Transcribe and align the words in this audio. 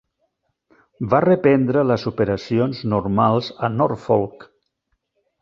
Va 1.11 1.19
reprendre 1.25 1.83
les 1.89 2.05
operacions 2.13 2.81
normals 2.95 3.53
a 3.69 3.71
Norfolk. 3.77 4.51